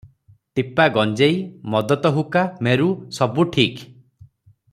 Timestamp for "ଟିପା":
0.59-0.87